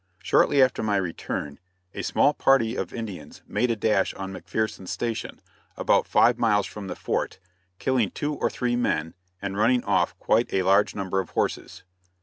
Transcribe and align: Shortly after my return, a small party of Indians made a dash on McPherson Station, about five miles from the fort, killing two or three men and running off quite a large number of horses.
Shortly 0.23 0.63
after 0.63 0.81
my 0.81 0.95
return, 0.97 1.59
a 1.93 2.01
small 2.01 2.33
party 2.33 2.75
of 2.75 2.91
Indians 2.91 3.43
made 3.45 3.69
a 3.69 3.75
dash 3.75 4.15
on 4.15 4.33
McPherson 4.33 4.87
Station, 4.87 5.39
about 5.77 6.07
five 6.07 6.39
miles 6.39 6.65
from 6.65 6.87
the 6.87 6.95
fort, 6.95 7.37
killing 7.77 8.09
two 8.09 8.33
or 8.33 8.49
three 8.49 8.75
men 8.75 9.13
and 9.43 9.57
running 9.57 9.83
off 9.83 10.17
quite 10.17 10.51
a 10.51 10.63
large 10.63 10.95
number 10.95 11.19
of 11.19 11.29
horses. 11.29 11.83